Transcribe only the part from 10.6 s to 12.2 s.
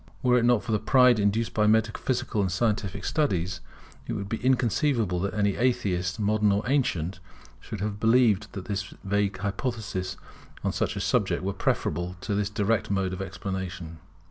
on such a subject were preferable